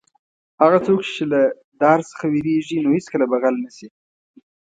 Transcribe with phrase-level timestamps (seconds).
[0.61, 1.41] هغه څوک چې له
[1.81, 3.87] دار څخه وېرېږي نو هېڅکله به غل نه شي.